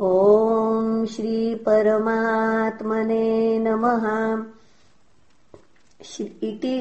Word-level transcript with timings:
ॐ 0.00 1.06
श्रीपरमात्मने 1.06 1.58
नमः। 3.58 4.04
इति 6.20 6.78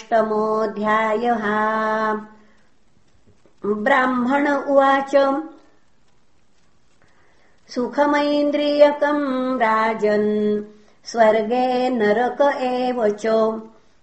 ब्राह्मण 3.86 4.48
उवाच 4.48 5.16
सुखमैन्द्रियकम् 7.70 9.26
राजन् 9.62 10.30
स्वर्गे 11.12 11.90
नरक 11.90 12.62
एव 12.62 13.10
च। 13.10 13.22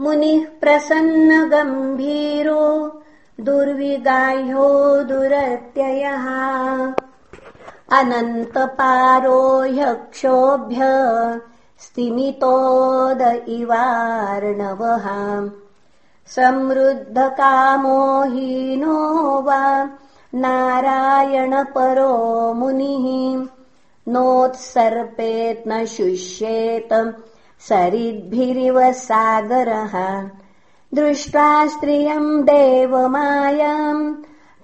मुनिः 0.00 0.46
प्रसन्नगम्भीरो 0.60 3.02
दुर्विगाह्यो 3.40 5.02
दुरत्ययः। 5.02 6.26
अनन्तपारो 7.92 9.60
ह्यक्षोभ्य 9.60 10.78
स्तिमितोद 11.78 13.44
इवार्णवः। 13.48 15.06
समृद्धकामो 16.26 18.22
हीनो 18.22 19.24
वा 19.42 19.90
नारायणपरो 20.34 22.14
मुनिः। 22.54 23.46
नोत्सर्पेत् 24.08 25.68
न 25.68 25.84
शुष्येत 25.84 27.16
सरिद्भिरिव 27.60 28.92
सागरः 28.92 30.22
दृष्ट्वा 30.94 31.66
स्त्रियम् 31.66 32.42
देवमायाम् 32.42 34.14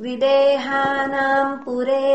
विदेहानाम् 0.00 1.58
पुरे 1.64 2.12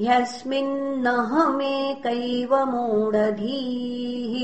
ह्यस्मिन्नहमेकैव 0.00 2.52
मूढधीः 2.72 4.34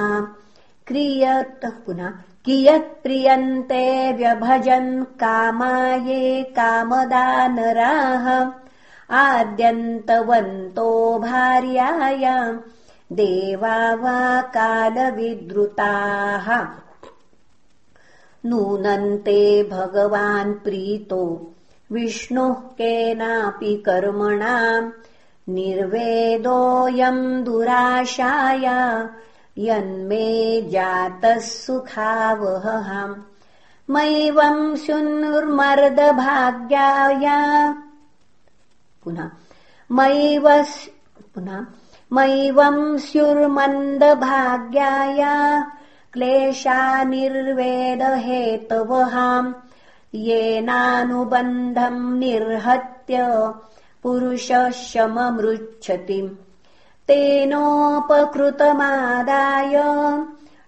क्रियत् 0.87 1.65
पुनः 1.65 2.13
कियत्प्रियन्ते 2.45 4.13
व्यभजन् 4.13 5.03
कामाये 5.03 6.43
कामदानराः। 6.43 8.51
आद्यन्तवन्तो 9.15 11.19
भार्यायाम् 11.19 12.59
देवा 13.11 13.93
वा 13.93 14.41
कालविद्रुताः। 14.41 16.67
नूनन्ते 18.45 19.63
भगवान् 19.63 20.53
प्रीतो 20.53 21.51
विष्णुः 21.91 22.53
केनापि 22.53 23.75
कर्मणाम् 23.75 24.91
निर्वेदोऽयम् 25.49 27.43
दुराशाया 27.43 29.09
यन्मे 29.57 30.61
जातः 30.61 31.39
सुखावहम् 31.39 33.15
मैवम् 33.89 34.75
शुन्नुर्मर्दभाग्याया। 34.75 37.75
पुनः 39.03 39.29
मैव 39.91 40.65
पुनः 41.35 41.65
मैवम् 42.13 42.97
स्युर्मन्दभाग्याया 42.97 45.65
क्लेशा 46.13 47.03
निर्वेदहेतवहाम् 47.03 49.53
येनानुबन्धम् 50.15 52.19
निर्हत्य 52.19 53.51
पुरुषः 54.03 54.69
शममृच्छति 54.69 56.42
तेनोपकृतमादाय 57.07 59.75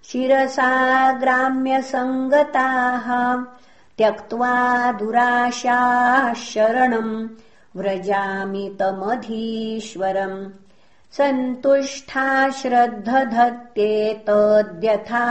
शिरसा 0.03 1.11
ग्राम्यसङ्गताः 1.11 3.07
त्यक्त्वा 3.97 4.91
दुराशाः 4.91 6.33
शरणम् 6.33 7.27
व्रजामि 7.75 8.77
तमधीश्वरम्। 8.79 10.49
सन्तुष्टा 11.17 12.49
श्रद्धधत्येतद्यथा 12.49 15.25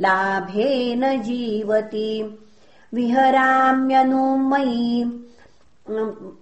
लाभेन 0.00 1.22
जीवति। 1.22 2.38
विहराम्यनुमयि 2.94 5.22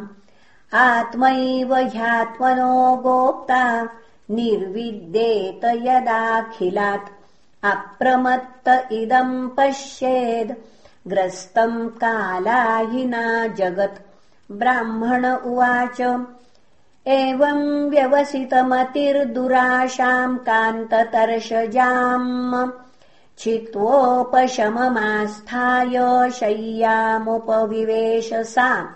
आत्मैव 0.78 1.74
ह्यात्मनो 1.74 2.96
गोप्ता 2.96 3.88
निर्विद्येत 4.30 5.64
यदाखिलात् 5.64 7.22
अप्रमत्त 7.64 8.88
इदम् 8.92 9.49
पश्येद् 9.49 11.11
ग्रस्तम् 11.11 11.88
कालाहिना 11.88 13.47
जगत्। 13.47 14.02
ब्राह्मण 14.52 15.26
उवाच 15.26 16.26
एवम् 17.07 17.90
व्यवसितमतिर्दुराशाम् 17.90 20.38
कान्ततर्षजाम्। 20.38 22.71
चित्वोपशममास्थाय 23.38 26.31
शय्यामुपविवेश 26.31 28.35
सा 28.35 28.95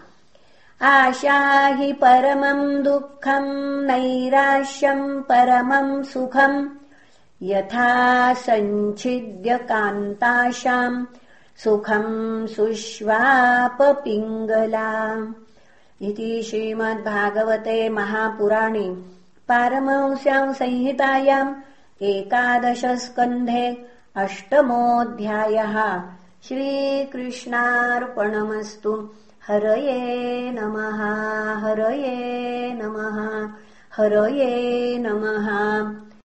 आशा 0.82 1.66
हि 1.66 1.92
परमम् 1.92 2.82
दुःखम् 2.82 3.86
नैराश्यम् 3.86 5.22
परमम् 5.22 6.02
सुखम् 6.02 6.68
यथा 7.42 8.34
सञ्छिद्य 8.34 9.56
कान्ताशाम् 9.68 11.04
सुखम् 11.62 12.46
सुष्वापपिङ्गला 12.48 13.32
इति 16.08 16.30
श्रीमद्भागवते 16.48 17.88
महापुराणे 17.96 18.88
पारमंस्याम् 19.48 20.54
संहितायाम् 20.60 21.54
एकादशस्कन्धे 22.02 23.66
अष्टमोऽध्यायः 24.24 25.76
श्रीकृष्णार्पणमस्तु। 26.48 27.32
हरये 29.48 30.00
नमः 30.54 31.00
हरये 31.64 32.72
नमः 32.80 33.18
हरये 33.96 34.52
नमः 35.06 35.46